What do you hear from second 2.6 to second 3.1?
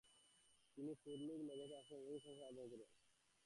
করেন।